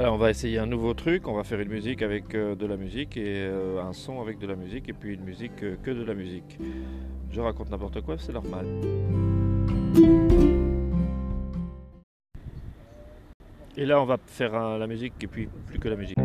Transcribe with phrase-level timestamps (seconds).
[0.00, 1.28] Voilà, on va essayer un nouveau truc.
[1.28, 4.38] On va faire une musique avec euh, de la musique et euh, un son avec
[4.38, 6.58] de la musique et puis une musique euh, que de la musique.
[7.30, 8.64] Je raconte n'importe quoi, c'est normal.
[13.76, 16.16] Et là, on va faire la musique et puis plus que la musique.